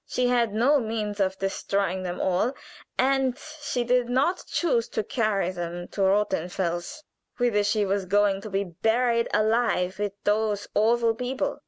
[0.07, 2.53] She had no means of destroying them all,
[2.97, 7.03] and she did not choose to carry them to Rothenfels,
[7.37, 11.59] whither she was going to be buried alive with those awful people.